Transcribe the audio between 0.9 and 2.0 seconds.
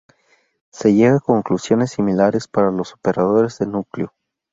llega a conclusiones